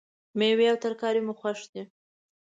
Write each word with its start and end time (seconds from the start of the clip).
میوې 0.37 0.65
او 0.71 0.77
ترکاری 0.83 1.21
مو 1.25 1.33
خوښ 1.39 1.59
دي 1.73 1.83